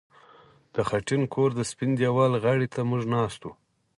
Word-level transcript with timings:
د 0.73 0.75
خټین 0.87 1.21
کور 1.33 1.49
د 1.55 1.59
سپین 1.71 1.91
دېوال 1.99 2.31
غاړې 2.43 2.67
ته 2.73 2.79
موږ 2.89 3.03
ناست 3.15 3.41
وو 3.43 3.51